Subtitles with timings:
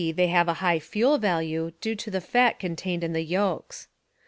[0.15, 3.87] they have a high fuel value due to the fat contained in the yolks.